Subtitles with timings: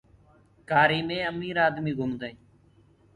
[0.69, 2.41] ڪآري مي امير آدمي گُمدآ هينٚ۔